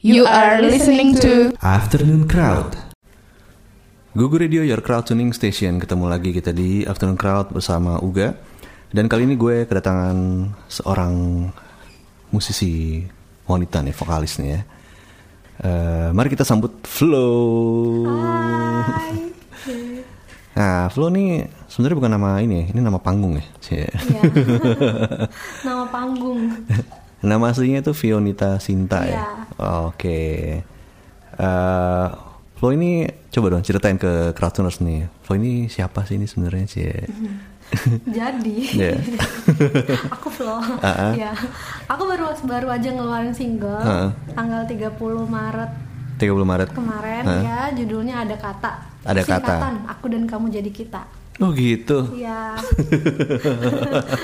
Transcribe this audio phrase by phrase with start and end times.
[0.00, 2.72] You are listening to Afternoon Crowd.
[4.16, 5.76] Gugu Radio Your Crowd Tuning Station.
[5.76, 8.32] Ketemu lagi kita di Afternoon Crowd bersama Uga.
[8.88, 10.16] Dan kali ini gue kedatangan
[10.72, 11.44] seorang
[12.32, 13.04] musisi
[13.44, 14.60] wanita nih, vokalis nih ya.
[15.68, 17.28] Eh, mari kita sambut Flo.
[20.50, 23.44] Nah, Flo nih sebenarnya bukan nama ini, ya, ini nama panggung ya.
[23.70, 23.92] Iya.
[25.68, 26.40] Nama panggung.
[27.20, 29.12] Nama aslinya itu Fionita Sinta ya.
[29.12, 29.26] Iya.
[29.86, 30.20] Oke.
[31.36, 32.06] Eh,
[32.56, 35.08] Flo ini coba dong ceritain ke Crowdtuners nih.
[35.20, 36.84] Flo ini siapa sih ini sebenarnya sih?
[38.10, 38.98] Jadi, Iya.
[40.14, 40.58] aku Flo.
[40.80, 41.12] Ah, ah.
[41.12, 41.32] Ya.
[41.86, 44.08] Aku baru baru aja ngeluarin single Ah, ah.
[44.32, 45.70] tanggal 30 Maret
[46.18, 46.68] 30 Maret.
[46.72, 47.40] kemarin Ah.
[47.40, 48.70] ya, judulnya ada kata.
[49.00, 49.40] Ada kata.
[49.40, 51.00] Singkatan, aku dan kamu jadi kita.
[51.40, 52.04] Oh gitu.
[52.12, 52.52] Iya.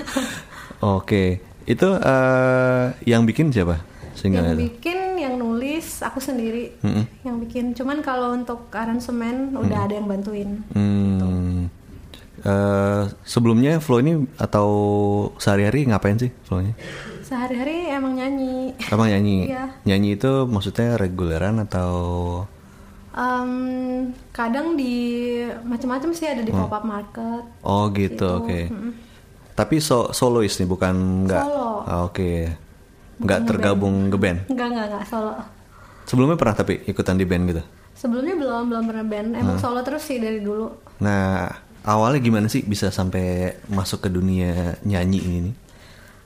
[0.82, 1.40] Oke.
[1.66, 3.82] Itu eh, yang bikin siapa?
[4.16, 4.62] Single yang itu.
[4.72, 6.72] bikin, yang nulis aku sendiri.
[6.80, 7.04] Mm-mm.
[7.20, 7.64] Yang bikin.
[7.76, 10.64] Cuman kalau untuk aransemen udah ada yang bantuin.
[10.72, 11.68] Hmm.
[12.46, 14.68] Eh, sebelumnya Flo ini atau
[15.40, 16.78] sehari-hari ngapain sih Flo-nya?
[17.26, 18.76] Sehari-hari emang nyanyi.
[18.86, 19.38] Emang nyanyi?
[19.50, 19.64] Iya.
[19.82, 21.92] Nyanyi itu maksudnya reguleran atau
[23.16, 27.48] Em, kadang di macam-macam sih ada di pop up market.
[27.64, 28.60] Oh gitu, Gitu, oke.
[29.56, 31.42] Tapi so solois nih, bukan nggak?
[31.42, 31.68] Solo.
[31.82, 32.30] Ah, oke.
[33.16, 34.38] Nggak tergabung ke band.
[34.46, 35.32] Enggak, enggak, enggak solo.
[36.04, 37.62] Sebelumnya pernah tapi ikutan di band gitu.
[37.96, 40.68] Sebelumnya belum belum pernah band, emang solo terus sih dari dulu.
[41.00, 41.48] Nah,
[41.82, 45.54] awalnya gimana sih bisa sampai masuk ke dunia nyanyi ini nih?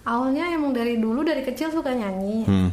[0.03, 2.43] Awalnya emang dari dulu dari kecil suka nyanyi.
[2.43, 2.71] Hmm.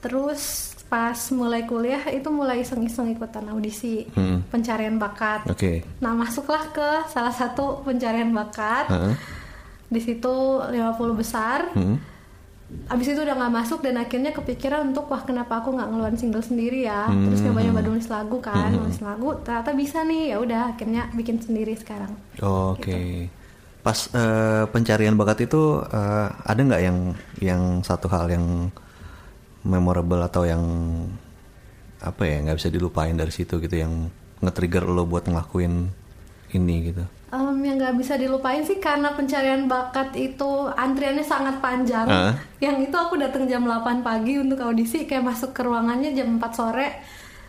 [0.00, 4.40] Terus pas mulai kuliah itu mulai iseng-iseng ikutan audisi Hmm.
[4.48, 5.44] pencarian bakat.
[5.44, 5.84] Oke.
[6.00, 8.88] Nah, masuklah ke salah satu pencarian bakat.
[8.88, 9.12] Heeh.
[9.88, 10.72] Di situ 50
[11.16, 11.72] besar.
[11.72, 11.96] Hmm.
[12.92, 16.44] Abis itu udah nggak masuk dan akhirnya kepikiran untuk wah kenapa aku nggak ngeluarin single
[16.44, 17.08] sendiri ya.
[17.08, 17.32] Hmm.
[17.32, 20.36] Terus nyoba-nyoba nulis lagu kan, nulis lagu ternyata bisa nih.
[20.36, 22.12] Ya udah akhirnya bikin sendiri sekarang.
[22.44, 23.32] Oke.
[23.80, 26.98] Pas eh, pencarian bakat itu eh, ada nggak yang
[27.40, 28.68] yang satu hal yang
[29.64, 30.62] memorable atau yang
[31.98, 34.06] apa ya nggak bisa dilupain dari situ gitu yang
[34.38, 35.90] nge-trigger lo buat ngelakuin
[36.54, 37.04] ini gitu.
[37.28, 42.08] Em, yang nggak bisa dilupain sih karena pencarian bakat itu antriannya sangat panjang.
[42.08, 42.32] Ah.
[42.56, 46.56] Yang itu aku datang jam 8 pagi untuk audisi, kayak masuk ke ruangannya jam 4
[46.56, 46.88] sore.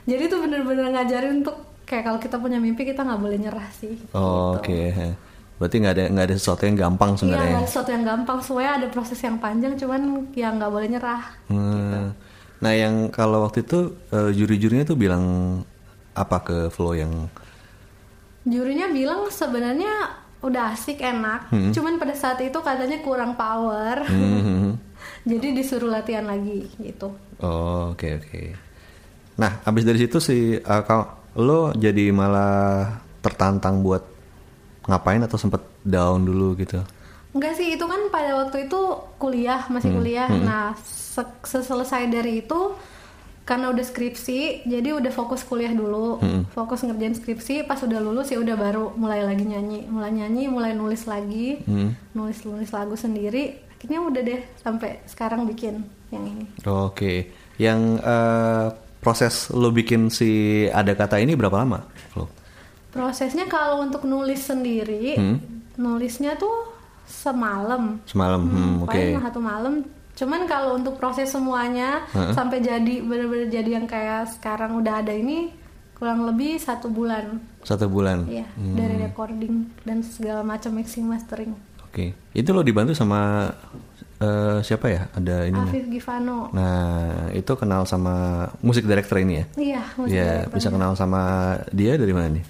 [0.04, 1.56] Jadi itu bener-bener ngajarin untuk
[1.88, 3.96] kayak kalau kita punya mimpi kita nggak boleh nyerah sih.
[4.12, 4.68] Oh, gitu.
[4.68, 5.16] Oke.
[5.60, 7.48] Berarti nggak ada nggak ada sesuatu yang gampang Iya, sebenarnya.
[7.48, 8.38] nggak ada sesuatu yang gampang.
[8.44, 10.02] Semuanya ada proses yang panjang, cuman
[10.36, 11.24] yang nggak boleh nyerah.
[11.48, 12.12] Hmm.
[12.60, 15.24] Nah, yang kalau waktu itu eh, juri-jurinya tuh bilang
[16.12, 17.32] apa ke Flo yang
[18.50, 20.10] Jurinya bilang sebenarnya
[20.42, 21.54] udah asik, enak.
[21.70, 24.04] Cuman pada saat itu katanya kurang power.
[24.04, 24.74] Hmm.
[25.30, 27.14] Jadi disuruh latihan lagi gitu.
[27.40, 28.42] Oh, oke oke.
[29.38, 31.06] Nah, abis dari situ sih eh, kau
[31.40, 34.04] lo jadi malah tertantang buat
[34.90, 36.82] ngapain atau sempet down dulu gitu.
[37.32, 38.80] Enggak sih, itu kan pada waktu itu
[39.16, 40.28] kuliah, masih kuliah.
[40.28, 42.74] Nah, se- seselesai dari itu
[43.50, 46.22] karena udah skripsi, jadi udah fokus kuliah dulu,
[46.54, 47.66] fokus ngerjain skripsi.
[47.66, 51.58] Pas udah lulus ya udah baru mulai lagi nyanyi, mulai nyanyi, mulai nulis lagi,
[52.14, 53.58] nulis nulis lagu sendiri.
[53.74, 55.82] Akhirnya udah deh sampai sekarang bikin
[56.14, 56.46] yang ini.
[56.68, 57.34] Oke.
[57.58, 58.68] Yang eh,
[59.02, 62.30] proses lo bikin si ada kata ini berapa lama, Flo?
[62.94, 65.18] Prosesnya kalau untuk nulis sendiri,
[65.74, 66.70] nulisnya tuh
[67.10, 67.98] semalam.
[68.06, 68.42] Semalam.
[68.46, 68.94] Hmm, oke.
[68.94, 69.74] paling satu malam
[70.20, 75.56] cuman kalau untuk proses semuanya sampai jadi bener-bener jadi yang kayak sekarang udah ada ini
[75.96, 78.28] kurang lebih satu bulan Satu bulan.
[78.28, 82.14] ya dari recording dan segala macam mixing mastering Oke.
[82.32, 83.50] Itu lo dibantu sama
[84.22, 85.10] eh, siapa ya?
[85.10, 85.58] Ada ini.
[85.58, 89.46] Afif Givano Nah, itu kenal sama musik director ini ya?
[89.58, 90.54] iya musik Iya, director.
[90.54, 91.22] bisa kenal sama
[91.74, 92.46] dia dari mana nih?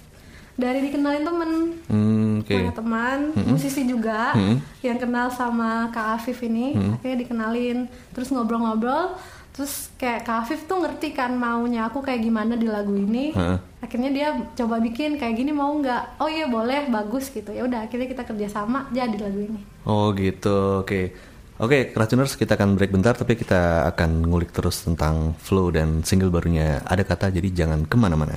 [0.60, 1.50] Dari dikenalin temen.
[1.88, 2.52] Hmm, oke.
[2.52, 4.36] punya teman musisi juga
[4.84, 7.88] yang kenal sama Kak Afif ini akhirnya dikenalin.
[8.12, 9.16] Terus ngobrol-ngobrol
[9.50, 13.32] terus kayak Kak Afif tuh ngerti kan maunya aku kayak gimana di lagu ini.
[13.34, 13.58] Heeh.
[13.80, 16.20] akhirnya dia coba bikin kayak gini mau nggak?
[16.20, 17.50] Oh iya boleh bagus gitu.
[17.50, 19.60] Ya udah akhirnya kita kerjasama jadi lagu ini.
[19.88, 21.30] Oh gitu, oke.
[21.60, 26.32] Oke, Keracuners kita akan break bentar tapi kita akan ngulik terus tentang flow dan single
[26.32, 28.32] barunya Ada Kata jadi jangan ke mana-mana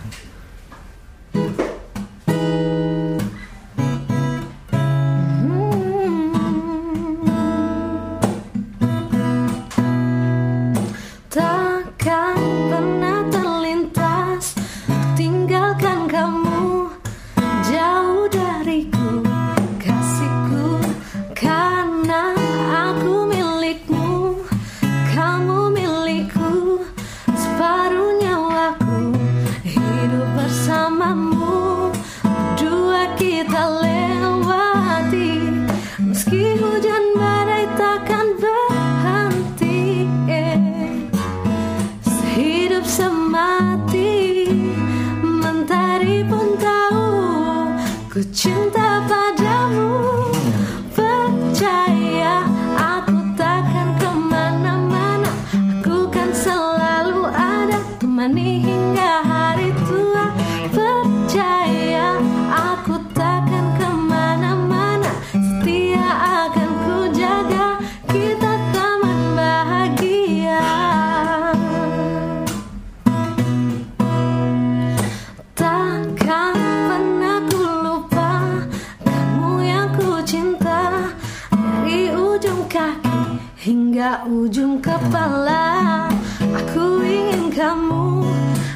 [83.63, 86.12] hingga ujung kepala
[86.44, 88.27] Aku ingin kamu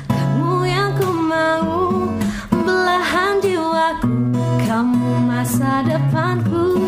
[0.08, 2.08] Kamu yang ku mau.
[2.56, 4.32] Belahan jiwaku
[4.64, 6.80] Kamu masa depanku.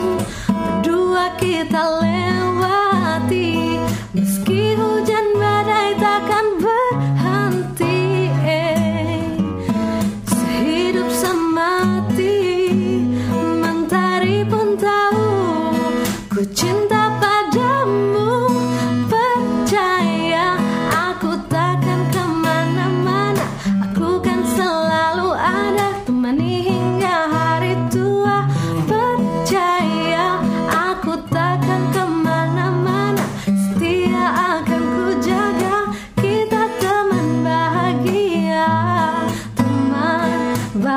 [0.47, 3.83] Berdua kita lewati
[4.15, 5.28] Meski hujan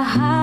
[0.05, 0.42] high.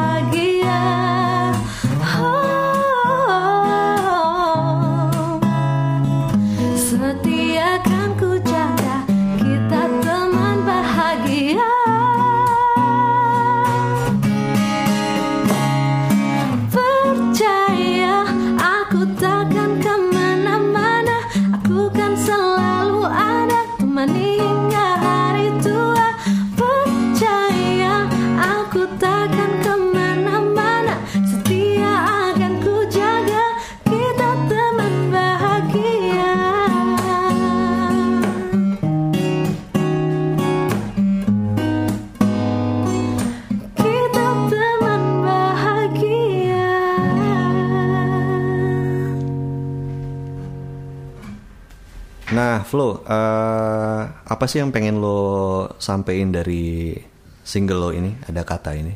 [52.39, 56.95] Nah, Flo, eh, apa sih yang pengen lo sampein dari
[57.43, 58.15] single lo ini?
[58.23, 58.95] Ada kata ini?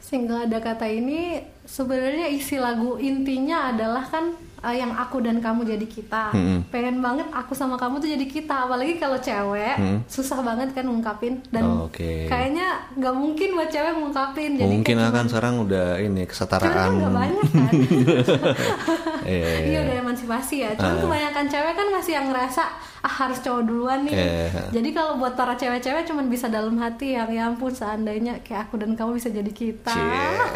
[0.00, 5.64] Single ada kata ini sebenarnya isi lagu intinya adalah kan eh, yang aku dan kamu
[5.68, 6.30] jadi kita.
[6.30, 6.58] Mm-mm.
[6.68, 8.66] Pengen banget aku sama kamu tuh jadi kita.
[8.66, 9.98] Apalagi kalau cewek Mm.
[10.04, 12.26] susah banget kan ngungkapin dan Oh, oke.
[12.26, 14.50] kayaknya nggak mungkin buat cewek ngungkapin.
[14.54, 16.90] Jadi Mungkin akan sekarang udah ini Cewek kan kesetaraan.
[17.08, 17.72] banyak kan.
[19.28, 19.78] Iya, iya, Iya iya.
[19.82, 20.70] udah emansipasi ya.
[20.72, 21.02] Cuman Ah.
[21.02, 22.62] kebanyakan cewek kan masih yang ngerasa
[22.98, 24.14] ah harus cowok duluan nih.
[24.14, 24.72] Iya.
[24.72, 28.74] Jadi kalau buat para cewek-cewek cuman bisa dalam hati yang ya ampun seandainya kayak aku
[28.76, 29.94] dan kamu bisa jadi kita.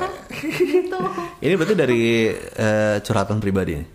[0.43, 0.99] gitu.
[1.39, 2.03] Ini berarti dari
[2.33, 3.87] eh, curhatan pribadi nih?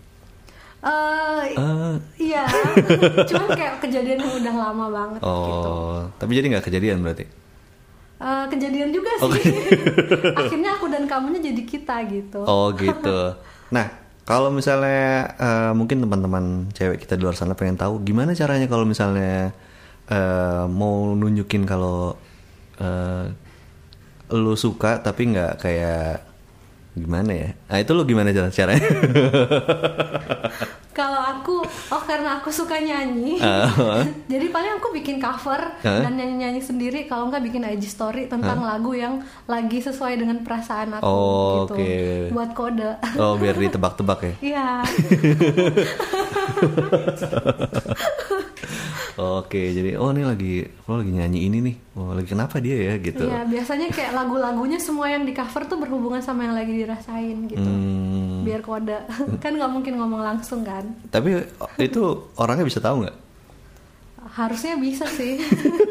[0.78, 2.46] Eh, Eh, iya.
[3.26, 5.70] cuman kayak kejadian yang udah lama banget gitu.
[5.74, 7.26] oh, tapi jadi nggak kejadian berarti?
[8.18, 9.26] Eh, kejadian juga sih.
[9.26, 9.42] Oke.
[10.38, 12.42] Akhirnya aku dan kamunya jadi kita gitu.
[12.46, 13.34] Oh gitu.
[13.70, 13.86] Nah,
[14.22, 18.86] kalau misalnya eh, mungkin teman-teman cewek kita di luar sana pengen tahu gimana caranya kalau
[18.86, 19.50] misalnya
[20.06, 22.14] eh, mau nunjukin kalau
[22.78, 23.34] eh,
[24.30, 26.27] lu suka tapi nggak kayak
[26.98, 27.48] gimana ya?
[27.70, 28.84] Nah itu lu gimana cara caranya?
[30.98, 33.70] Kalau aku, oh karena aku suka nyanyi, Ah.
[34.26, 36.02] jadi paling aku bikin cover Ah.
[36.02, 37.06] dan nyanyi-nyanyi sendiri.
[37.06, 41.74] Kalau nggak bikin IG story tentang lagu yang lagi sesuai dengan perasaan aku Oh, gitu,
[41.76, 41.94] oke.
[42.32, 42.90] buat kode.
[43.14, 44.34] oh biar ditebak-tebak ya?
[44.40, 44.68] Iya,
[49.18, 50.52] Oke, jadi oh ini lagi
[50.84, 51.76] lo lagi nyanyi ini nih.
[51.92, 53.22] Oh lagi kenapa dia ya gitu?
[53.24, 53.42] iya.
[53.44, 58.27] Biasanya kayak lagu-lagunya semua yang di cover tuh berhubungan sama yang lagi dirasain gitu, Hmm,
[58.44, 58.98] biar kode.
[59.42, 60.84] kan nggak mungkin ngomong langsung kan?
[61.08, 61.42] tapi
[61.80, 62.02] itu
[62.38, 63.16] orangnya bisa tahu nggak?
[64.28, 65.40] Harusnya bisa sih.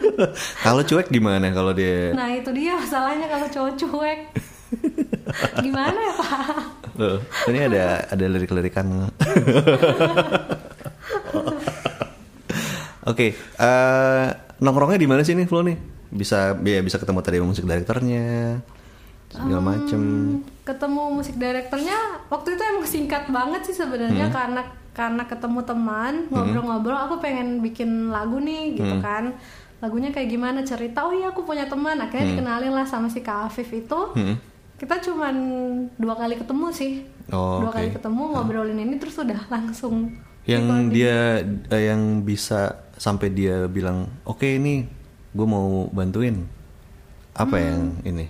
[0.66, 2.14] Kalau cuek gimana kalau dia?
[2.14, 4.20] nah itu dia masalahnya kalau cowok cuek.
[5.64, 6.60] Gimana ya pak?
[7.00, 9.08] Loh, ini ada ada lirik-lirikan.
[13.08, 14.28] Oke, eh,
[14.60, 15.80] nongkrongnya di mana sih nih Flo nih?
[16.12, 18.60] Bisa ya bisa ketemu tadi musik direkturnya
[19.28, 20.02] segala macem.
[20.64, 21.96] ketemu musik direkturnya
[22.28, 28.10] waktu itu emang singkat banget sih sebenarnya karena karena ketemu teman ngobrol-ngobrol aku pengen bikin
[28.10, 29.36] lagu nih gitu kan.
[29.78, 32.02] Lagunya kayak gimana cerita oh iya aku punya teman.
[32.02, 34.00] Akhirnya dikenalin lah sama si Kak Afif itu.
[34.16, 34.36] Hmm.
[34.78, 35.34] kita cuman
[35.98, 37.02] dua kali ketemu sih.
[37.30, 37.78] Oh, dua oke.
[37.78, 40.14] kali ketemu ngobrolin ini terus udah langsung
[40.46, 44.86] Yang dia eh, yang bisa sampai dia bilang oke ini
[45.32, 46.46] gue mau bantuin.
[47.34, 47.66] Apa Hmm.
[47.66, 48.26] yang ini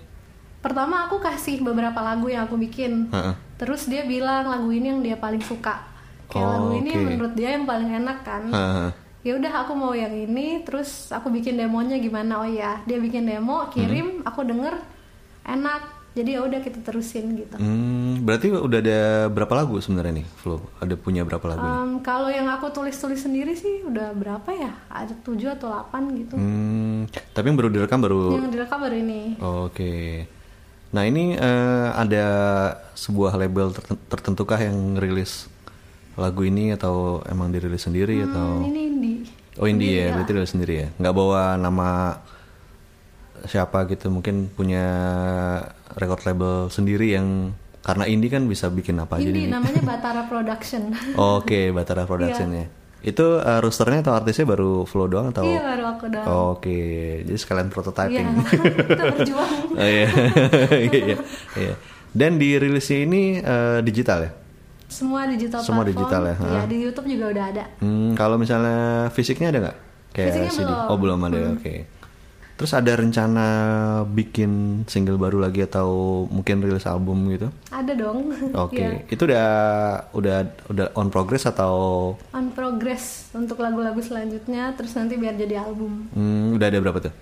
[0.67, 3.07] Pertama aku kasih beberapa lagu yang aku bikin.
[3.07, 3.35] Heeh.
[3.55, 5.79] Terus dia bilang lagu ini yang dia paling suka.
[6.27, 7.03] Kayak Oh, lagu ini oke.
[7.07, 8.43] menurut dia yang paling enak kan.
[8.45, 8.89] Heeh.
[9.23, 12.39] Ya udah aku mau yang ini, terus aku bikin demonya gimana?
[12.39, 14.27] Oh ya, dia bikin demo, kirim, Hmm.
[14.27, 14.75] aku denger
[15.45, 15.95] enak.
[16.11, 17.55] Jadi ya udah kita terusin gitu.
[17.55, 21.61] Hmm, berarti udah ada berapa lagu sebenarnya nih Flo ada punya berapa lagu?
[21.61, 24.73] Em, kalau yang aku tulis-tulis sendiri sih udah berapa ya?
[24.89, 26.33] Ada 7 atau 8 gitu.
[26.33, 29.21] Hmm, tapi yang baru direkam baru Yang direkam baru ini.
[29.37, 30.25] Oke.
[30.89, 32.25] Nah ini eh, ada
[32.93, 35.51] sebuah label terten- tertentukah yang rilis
[36.13, 38.59] lagu ini atau emang dirilis sendiri atau?
[38.59, 39.17] Hmm, ini indie.
[39.55, 40.13] Oh indie ya, Iya.
[40.13, 40.87] berarti rilis sendiri ya.
[40.95, 41.89] Nggak bawa nama
[43.43, 44.85] siapa gitu, mungkin punya
[45.93, 49.53] record label sendiri yang karena indie kan bisa bikin apa aja Indie nih.
[49.53, 50.91] namanya Batara Production.
[51.15, 52.67] Oke, Batara Productionnya.
[53.07, 55.41] Itu eh, roosternya atau artisnya baru Flow doang atau?
[55.41, 56.27] Iya baru aku doang.
[56.53, 56.79] Oke,
[57.23, 58.27] jadi sekalian Iya, prototyping.
[58.91, 59.51] kita berjuang.
[59.79, 60.07] Oh iya.
[60.75, 61.15] iya,
[61.55, 61.73] iya.
[62.11, 64.31] Dan dirilisnya ini eh, digital ya?
[64.87, 65.99] Semua digital Semua platform.
[66.03, 67.63] digital ya, Iya, di YouTube juga udah ada.
[67.79, 68.79] Hmm, kalau misalnya
[69.11, 69.77] fisiknya ada nggak?
[70.11, 70.63] Kayak Fisiknya CD?
[70.63, 70.75] belum.
[70.77, 70.89] Hmm.
[70.89, 71.73] Oh belum ada, oke.
[72.57, 73.45] Terus ada rencana
[74.03, 75.87] bikin single baru lagi atau
[76.27, 77.53] mungkin rilis album gitu?
[77.69, 78.33] Ada dong.
[78.65, 79.05] Oke, Iya.
[79.07, 79.47] itu udah
[80.09, 80.37] udah
[80.67, 81.73] udah on progress atau
[82.33, 86.09] On progress untuk lagu-lagu selanjutnya terus nanti biar jadi album.
[86.09, 87.13] hmm, udah ada berapa tuh?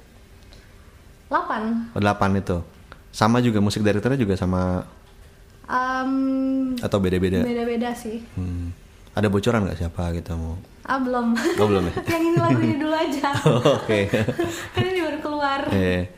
[1.28, 1.92] 8.
[1.92, 2.58] Oh, Delapan itu.
[3.12, 4.88] Sama juga musik direkturnya juga sama
[5.66, 7.42] Um, atau beda-beda?
[7.42, 8.22] beda-beda sih.
[8.38, 8.70] Hmm.
[9.12, 10.62] Ada bocoran nggak siapa gitu mau?
[10.86, 11.34] Ah belum.
[11.58, 11.94] Oh belum ya?
[12.14, 13.30] Yang ini lagunya dulu aja.
[13.82, 14.00] Oke.
[14.74, 15.62] kan ini baru keluar.
[15.70, 16.14] Iya.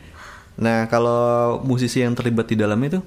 [0.57, 1.23] Nah kalau
[1.61, 2.99] musisi yang terlibat di dalam itu?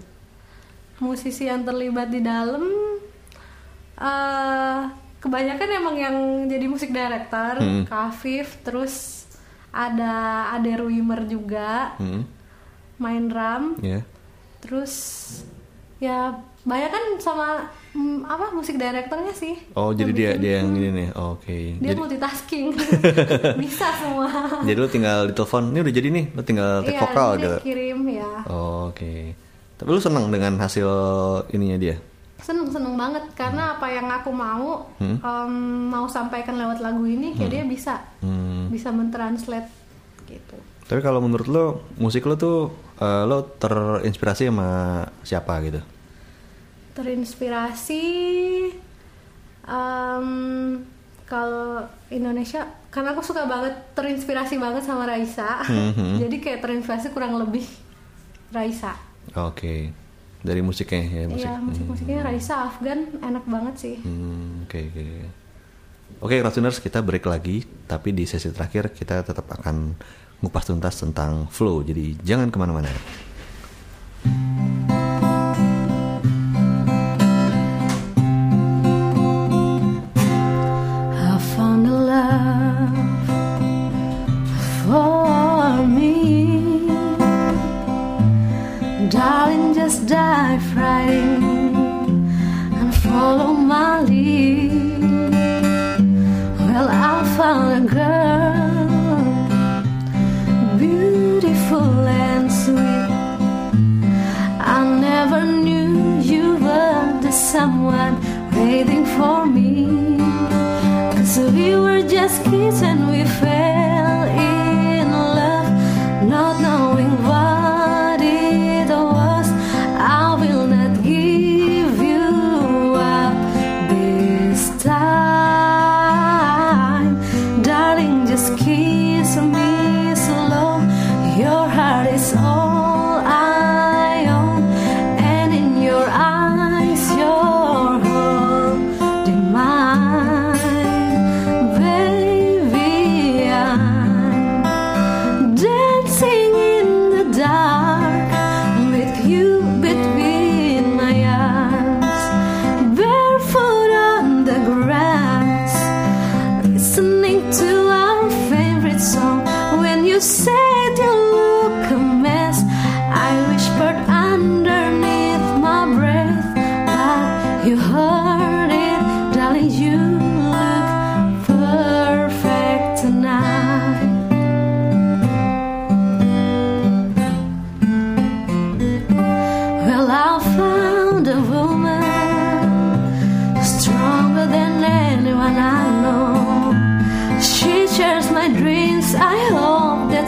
[0.98, 2.64] Musisi yang terlibat di dalam
[4.00, 4.80] eh
[5.20, 6.16] kebanyakan emang yang
[6.48, 7.84] jadi musik director, Hmm.
[7.84, 9.24] Kak Afif, terus
[9.68, 12.24] ada Ade Ruimer juga Hmm.
[12.96, 14.00] main drum, Ya.
[14.60, 14.94] terus
[15.98, 17.46] ya banyak kan sama
[17.90, 19.56] mm, apa musik directornya sih.
[19.72, 20.40] Oh jadi dia bikin.
[20.40, 21.08] dia yang ini nih.
[21.14, 21.58] Oke.
[21.74, 22.64] dia Jadi multitasking,
[23.62, 24.28] bisa semua.
[24.60, 27.56] jadi lu tinggal ditelepon, ini udah jadi nih, lu tinggal take Iya, vokal gitu.
[27.62, 28.30] kirim ya.
[28.46, 29.32] Oke.
[29.74, 30.88] Tapi lu seneng dengan hasil
[31.50, 31.96] ininya dia?
[32.40, 35.52] seneng seneng banget karena apa yang aku mau em,
[35.86, 38.64] mau sampaikan lewat lagu ini kayak dia bisa Hmm.
[38.66, 39.68] bisa mentranslate
[40.24, 41.64] gitu Tapi kalau menurut lo
[41.94, 44.68] musik lo tuh eh, lo terinspirasi sama
[45.20, 45.84] siapa gitu?
[46.92, 48.04] Terinspirasi
[49.62, 50.28] em,
[51.24, 56.18] kalau Indonesia karena aku suka banget terinspirasi banget sama Raisa Mhm.
[56.26, 57.66] jadi kayak terinspirasi kurang lebih
[58.50, 58.94] Raisa
[59.30, 59.94] Oke.
[60.40, 61.44] Dari musiknya ya musik.
[61.44, 63.96] Iya musik musiknya Raisa Afgan enak banget sih
[64.64, 65.06] oke oke.
[66.20, 69.94] Oke, Crowdtuners, kita break lagi, tapi di sesi terakhir kita tetap akan
[70.42, 71.80] ngupas tuntas tentang flow.
[71.80, 72.90] Jadi jangan ke mana-mana.
[89.90, 91.10] Just dive right
[92.78, 95.02] and follow my lead.
[96.60, 99.18] Well, I found a girl,
[100.78, 103.10] beautiful and sweet.
[104.76, 108.14] I never knew you were the someone
[108.54, 109.88] waiting for me.
[111.16, 112.80] Cause we were just kids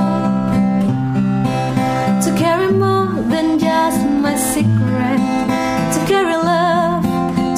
[2.24, 5.18] to carry more than just my secret,
[5.94, 7.02] to carry love,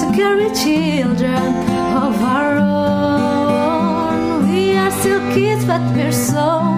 [0.00, 1.54] to carry children
[2.04, 4.48] of our own.
[4.50, 6.71] We are still kids, but we're so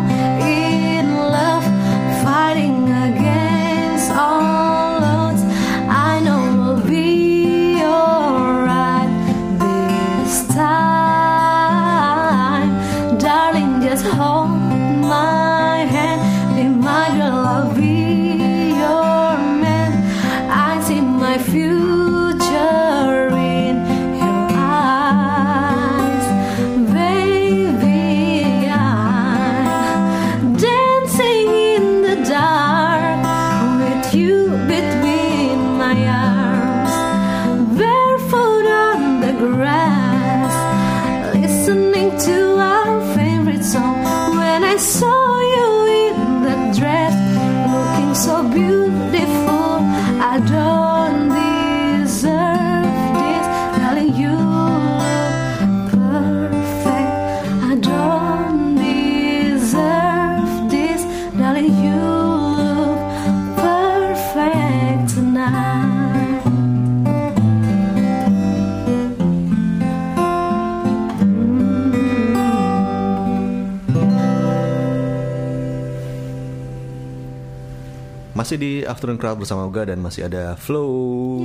[78.85, 81.41] di Afternoon Crowd bersama Uga dan masih ada Flow.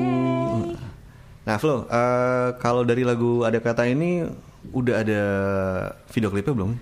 [1.47, 4.27] Nah, Flow, eh, kalau dari lagu Ada Kata ini
[4.75, 5.21] udah ada
[6.11, 6.75] video klipnya belum?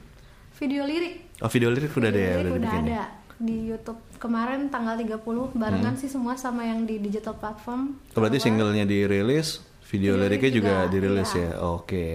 [0.57, 1.37] Video lirik.
[1.45, 3.03] Oh, video lirik udah ada ya, Video lirik udah udah ada
[3.37, 8.01] di YouTube kemarin tanggal 30 barengan sih semua sama yang di digital platform.
[8.17, 11.45] Oh, berarti singlenya dirilis, video Video liriknya lirik juga juga, dirilis iya.
[11.45, 11.51] ya.
[11.69, 12.05] Oke.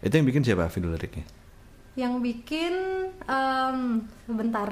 [0.00, 1.28] Itu yang bikin siapa video liriknya?
[1.92, 2.72] Yang bikin
[3.26, 3.78] em,
[4.24, 4.68] sebentar.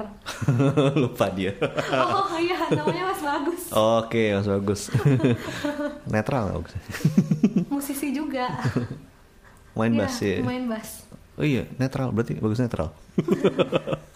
[1.01, 1.51] Lupa dia.
[1.91, 3.61] Oh iya, namanya Mas Bagus.
[3.99, 4.81] Oke, Mas bagus.
[6.13, 6.73] Netral nggak bagus?
[7.67, 8.47] Musisi juga.
[9.75, 10.35] Main Iya, bass ya.
[10.41, 10.89] Main bass.
[11.35, 12.11] Oh iya, netral.
[12.11, 12.91] Berarti bagus netral.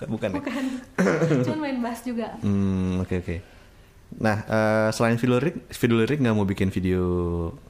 [0.04, 0.38] Bukan ya?
[0.40, 0.64] Bukan.
[1.44, 2.36] Cuman main bass juga.
[2.40, 3.36] Hmm, oke oke.
[4.14, 7.04] Nah, eh, selain video lirik, video lirik nggak mau bikin video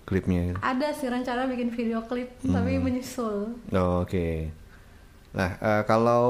[0.04, 0.58] klipnya?
[0.58, 2.54] Ada sih rencana bikin video klip, Hmm.
[2.54, 3.54] tapi menyusul.
[3.72, 4.50] Oh, oke.
[5.34, 6.26] Nah, eh, kalau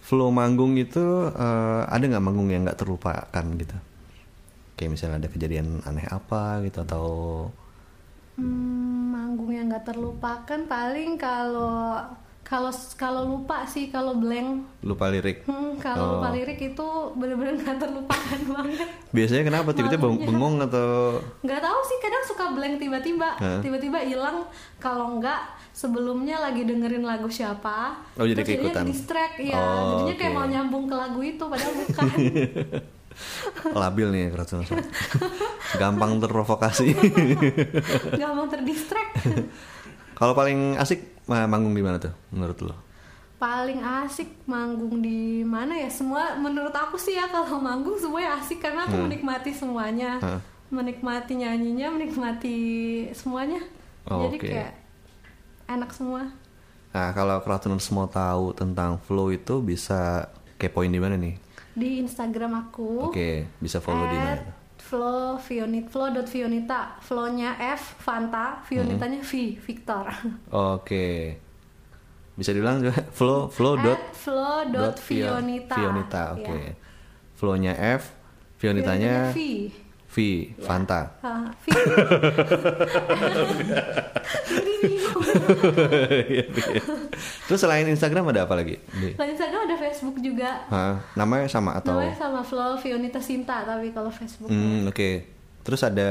[0.00, 3.76] flow manggung itu eh, ada nggak manggung yang nggak terlupakan gitu?
[4.74, 7.06] Kayak misalnya ada kejadian aneh apa gitu atau
[8.32, 12.00] Hmm, manggung yang nggak terlupakan paling kalau
[12.42, 14.64] kalau kalau lupa sih kalau blank.
[14.82, 15.44] lupa lirik?
[15.44, 15.76] Hmm, Oh.
[15.78, 18.88] kalau lupa lirik itu bener-bener nggak terlupakan banget.
[19.10, 23.28] Biasanya kenapa tiba-tiba beng- bengong atau Nggak tahu sih kadang suka blank tiba-tiba,
[23.60, 24.48] tiba-tiba hilang.
[24.78, 25.40] Kalau nggak
[25.72, 29.56] sebelumnya lagi dengerin lagu siapa, Oh, jadi terus jadinya distract, ya.
[29.56, 32.06] Oh, jadinya kayak mau nyambung ke lagu itu padahal bukan.
[33.74, 34.64] labil nih keracunan?
[35.80, 36.92] Gampang terprovokasi.
[38.20, 39.12] Gampang terdistract.
[40.12, 42.76] kalau paling asik ma- manggung di mana tuh menurut lo?
[43.34, 48.62] paling asik manggung di mana ya semua menurut aku sih ya kalau manggung semuanya asik
[48.62, 49.10] karena aku Hmm.
[49.10, 50.38] menikmati semuanya Hah.
[50.70, 52.54] menikmati nyanyinya menikmati
[53.10, 53.58] semuanya
[54.06, 54.46] Oh, jadi oke.
[54.46, 54.70] kayak
[55.66, 56.30] enak semua
[56.92, 61.40] Nah, kalau keracunan semua tahu tentang flow itu bisa kepoin di mana nih?
[61.72, 64.44] di Instagram aku Oke, bisa follow di mana?
[64.76, 69.26] flow Fionit flow.fionita flownya F Fanta Fionitanya Hmm.
[69.26, 70.04] V Victor
[70.76, 71.40] Oke.
[72.32, 76.44] Bisa diulang juga flow flow dot at flow.fionita Fionita, oke.
[76.60, 76.72] Ya.
[77.32, 78.12] Flownya F,
[78.56, 79.38] Fionitanya V
[80.12, 80.16] V,
[80.60, 81.16] Fanta.
[81.24, 81.72] Ah, V.
[84.82, 85.08] Iya,
[86.36, 86.44] iya.
[87.46, 88.76] Terus selain Instagram ada apa lagi?
[88.92, 90.66] Selain Instagram ada Facebook juga.
[90.68, 91.96] Hah, namanya sama atau?
[91.96, 94.50] Namanya sama Flo Fionita Sinta tapi kalau Facebook.
[94.50, 95.10] Hmm, oke.
[95.62, 96.10] Terus ada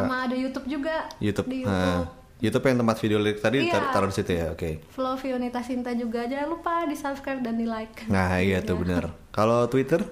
[0.00, 1.04] Sama ada YouTube juga.
[1.20, 1.46] YouTube.
[1.46, 2.08] Di YouTube.
[2.42, 3.70] YouTube yang tempat video lirik tadi Iya.
[3.70, 4.70] tar- taruh di situ ya, oke.
[4.90, 6.26] Flo Fionita Sinta juga.
[6.26, 8.08] Jangan lupa di subscribe dan di like.
[8.08, 9.14] Nah, iya tuh bener.
[9.30, 10.02] Kalau Twitter?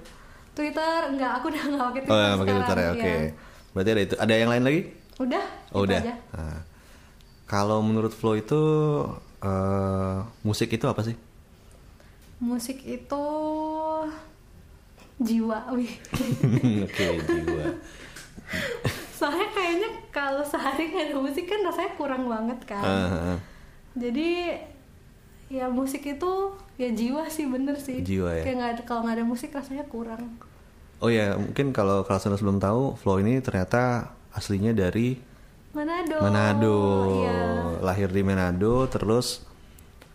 [0.51, 3.01] Twitter enggak, aku udah nggak pakai Oh, Twitter ya, pakai Twitter ya, oke.
[3.01, 3.31] iya.
[3.71, 4.15] Berarti ada itu.
[4.19, 4.81] Ada yang lain lagi?
[5.21, 5.45] Udah.
[5.71, 6.01] Oh, udah.
[6.03, 6.15] aja.
[6.35, 6.59] Nah,
[7.47, 8.61] kalau menurut Flo itu
[9.41, 11.15] eh, musik itu apa sih?
[12.41, 13.25] Musik itu
[15.21, 15.93] jiwa, wih.
[16.89, 17.65] Oke, jiwa.
[19.21, 22.81] Soalnya kayaknya kalau sehari nggak ada musik kan rasanya kurang banget kan.
[22.83, 23.39] Ah, ah,
[23.93, 24.57] Jadi
[25.51, 28.01] ya musik itu ya jiwa sih bener sih.
[28.01, 28.43] Jiwa ya.
[28.47, 30.39] Kayak nggak ada kalau nggak ada musik rasanya kurang.
[31.01, 35.19] Oh ya, mungkin kalau kalau belum tahu, Flo ini ternyata aslinya dari
[35.75, 36.17] Manado.
[36.21, 36.79] Manado.
[37.19, 37.39] Iya.
[37.83, 39.43] Lahir di Manado, terus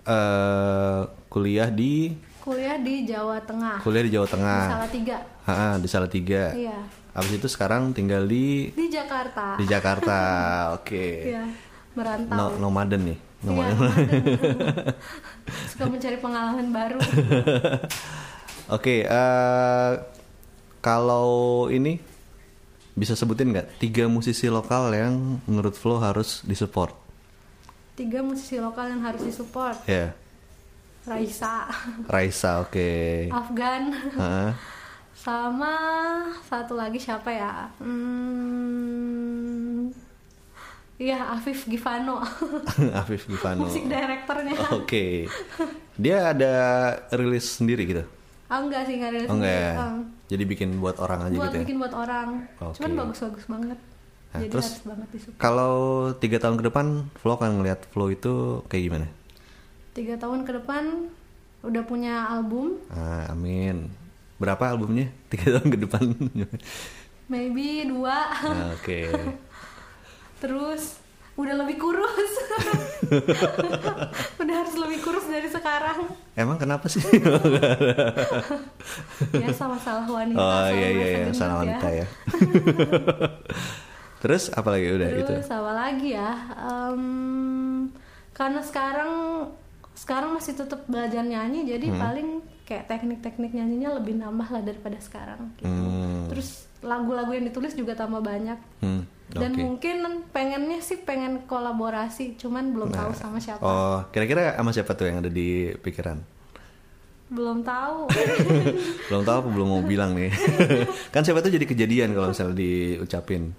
[0.06, 2.14] eh kuliah di
[2.46, 3.82] Kuliah di Jawa Tengah.
[3.82, 4.62] kuliah di Jawa Tengah.
[4.62, 5.18] Di Salatiga.
[5.50, 6.44] Ha, di Salatiga.
[6.54, 6.78] Iya.
[7.18, 9.58] Habis itu sekarang tinggal di Di Jakarta.
[9.58, 10.18] di Jakarta.
[10.78, 11.34] Oke.
[11.34, 11.42] Iya.
[11.98, 12.38] Merantau.
[12.38, 13.18] No, nomaden nih.
[13.46, 13.78] Nomaden.
[13.78, 14.24] nomaden.
[15.70, 16.98] Suka mencari pengalaman baru.
[18.76, 19.92] Oke, eh
[20.82, 21.30] kalau
[21.70, 22.02] ini
[22.96, 26.96] bisa sebutin nggak tiga musisi lokal yang menurut Flo harus disupport?
[27.94, 29.78] Tiga musisi lokal yang harus disupport.
[29.86, 30.18] Ya,
[31.06, 31.70] Raisa,
[32.10, 33.30] Raisa, oke.
[33.30, 34.50] Afgan, Heeh.
[35.14, 35.74] sama
[36.50, 37.70] satu lagi siapa ya?
[37.78, 39.75] Hmm,
[40.96, 42.24] Iya Afif Givano,
[43.04, 43.68] Afif Givano.
[43.68, 44.56] musik directornya.
[44.72, 45.28] Oke,
[45.94, 46.54] dia ada
[47.12, 48.04] rilis sendiri gitu?
[48.48, 49.60] Ah enggak sih enggak ada Oh enggak ya?
[49.68, 49.84] sendiri.
[49.84, 51.64] Um, Jadi bikin buat orang aja buat gitu ya?
[51.68, 52.28] bikin buat orang.
[52.58, 52.76] Oke.
[52.80, 53.80] Cuman bagus-bagus banget.
[54.32, 55.40] Nah, Jadi terus harus banget disupport.
[55.42, 55.76] Kalau
[56.16, 58.34] tiga tahun ke depan, Flo akan ngeliat Flo itu
[58.66, 59.08] kayak gimana?
[59.92, 60.84] Tiga tahun ke depan
[61.62, 63.92] udah punya album, Ah, amin.
[64.36, 65.12] Berapa albumnya?
[65.32, 66.04] Tiga tahun ke depan?
[67.26, 68.32] maybe dua.
[68.32, 69.08] Ah, Oke.
[70.40, 71.04] Terus
[71.36, 72.32] udah lebih kurus.
[74.42, 76.08] udah harus lebih kurus dari sekarang.
[76.34, 77.04] Emang kenapa sih?
[79.36, 80.40] Biasa masalah wanita.
[80.40, 82.06] oh iya iya iya, salah wanita ya.
[84.24, 85.34] Terus apa lagi udah itu?
[85.38, 86.32] Terus apa lagi ya?
[86.58, 87.02] Em,
[88.34, 89.12] karena sekarang
[89.96, 92.00] sekarang masih tetap belajar nyanyi, jadi Hmm.
[92.00, 92.30] paling
[92.66, 95.54] kayak teknik-teknik nyanyinya lebih nambah lah daripada sekarang.
[95.56, 95.70] Gitu.
[95.70, 96.26] Hmm.
[96.32, 98.58] Terus lagu-lagu yang ditulis juga tambah banyak.
[98.82, 99.62] Hmm, Dan oke.
[99.62, 99.96] mungkin
[100.30, 103.66] pengennya sih pengen kolaborasi, cuman belum tahu sama siapa.
[103.66, 106.22] Oh, kira-kira sama siapa tuh yang ada di pikiran?
[107.26, 108.06] Belum tahu.
[109.10, 110.30] Belum tahu apa belum mau bilang nih.
[111.14, 113.50] kan siapa tuh jadi kejadian kalau misalnya diucapin.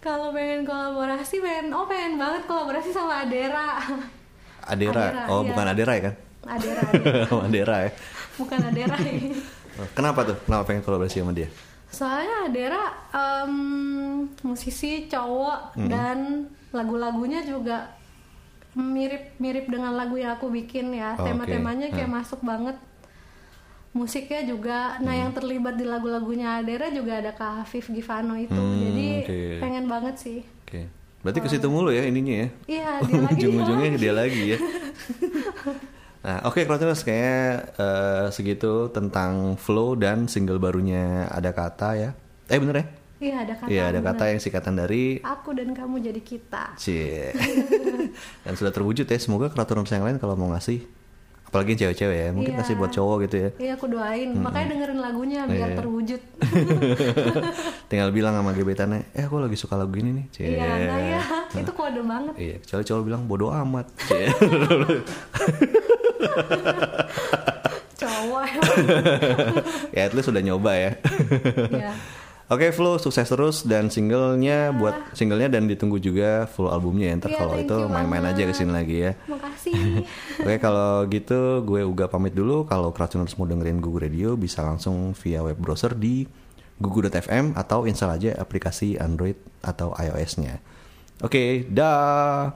[0.00, 3.76] Kalau pengen kolaborasi, pengen oh pengen banget kolaborasi sama Adera.
[4.64, 5.04] Adera.
[5.12, 5.48] Adera, oh, iya.
[5.52, 6.14] bukan Adera ya kan?
[6.48, 7.36] Adera, Adera.
[7.46, 7.90] Adera ya.
[8.40, 8.96] bukan Adera.
[9.78, 10.36] Oh, Kenapa tuh?
[10.48, 11.52] Kenapa pengen kolaborasi sama dia?
[11.88, 13.54] Soalnya Adera em,
[14.42, 15.88] musisi cowok Hmm.
[15.88, 16.18] dan
[16.70, 17.96] lagu-lagunya juga
[18.74, 21.16] mirip-mirip dengan lagu yang aku bikin ya.
[21.16, 21.94] Oh, Tema-temanya oke.
[21.94, 22.76] kayak masuk banget.
[23.90, 25.22] Musiknya juga, nah Hmm.
[25.26, 29.38] yang terlibat di lagu-lagunya Adera juga ada Kak Afif Givano itu, Hmm, jadi oke.
[29.58, 30.38] pengen banget sih.
[30.62, 30.86] Oke.
[31.18, 32.48] Berarti ke situ mulu ya ininya ya.
[32.68, 33.32] Iya, dia lagi.
[33.34, 34.58] Ujung-ujungnya dia lagi ya.
[36.18, 37.38] Nah, oke Crowdtuners kayaknya
[37.74, 42.10] eh, segitu tentang flow dan single barunya ada kata ya.
[42.46, 42.86] Eh bener ya?
[43.18, 43.66] Iya ada kata.
[43.66, 44.08] Iya ada bener.
[44.14, 46.74] kata yang singkatan dari Aku dan kamu jadi kita.
[46.74, 47.34] Cie.
[48.46, 49.18] dan sudah terwujud ya.
[49.18, 50.86] Semoga Crowdtuners yang lain kalau mau ngasih
[51.48, 52.60] apalagi cewek-cewek ya, mungkin Iya.
[52.60, 53.50] kasih buat cowok gitu ya.
[53.56, 55.78] Iya aku doain, makanya dengerin lagunya biar Iya.
[55.80, 56.20] terwujud.
[57.88, 60.44] Tinggal bilang sama gebetannya, "Eh, aku lagi suka lagu ini nih." Cie.
[60.44, 61.20] Iya, nah ya,
[61.56, 62.34] itu kode banget.
[62.36, 63.88] Iya, kecuali cowok bilang bodoh amat.
[63.96, 64.28] Cie.
[67.98, 68.46] Cowok.
[69.96, 70.90] ya at least sudah nyoba ya.
[71.70, 71.92] Iya.
[72.48, 77.30] Oke Flo sukses terus dan singlenya buat singlenya dan ditunggu juga full albumnya ya ntar
[77.36, 79.12] Iya, kalau itu main-main aja ke sini lagi ya.
[79.28, 80.08] Makasih.
[80.48, 85.12] Oke kalau gitu gue Uga pamit dulu kalau Crowdtuners mau dengerin Gugu Radio bisa langsung
[85.12, 86.24] via web browser di
[86.80, 90.62] gugu.fm atau install aja aplikasi Android atau iOS-nya.
[91.20, 92.54] Oke, dah.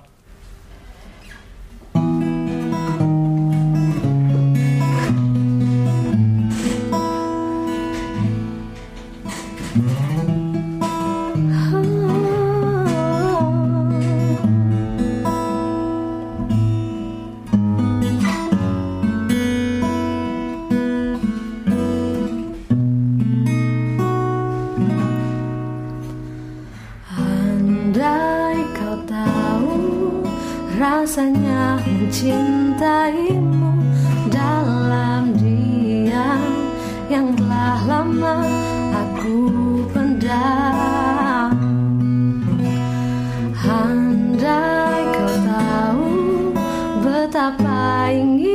[47.50, 48.51] पाएँगे।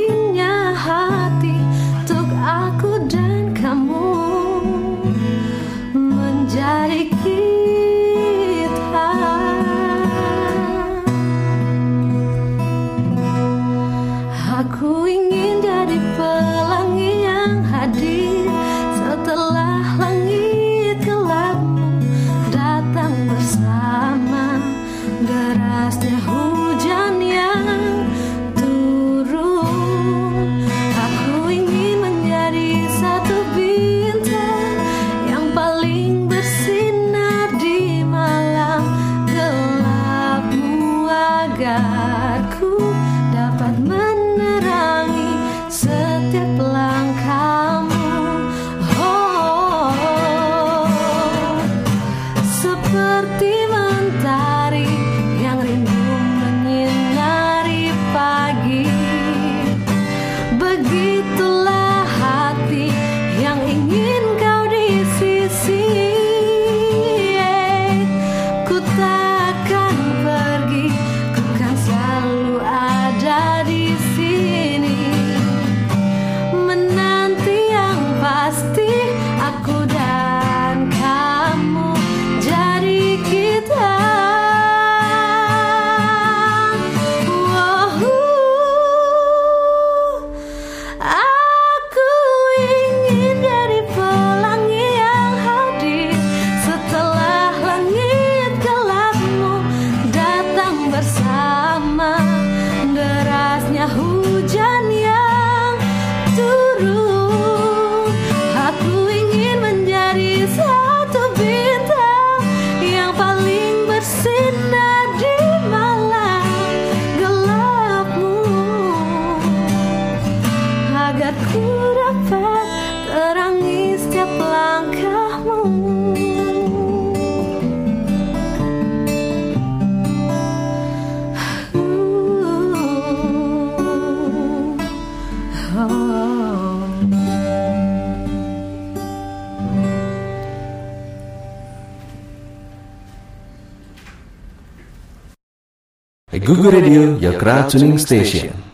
[146.72, 148.67] Radio, your tuning station.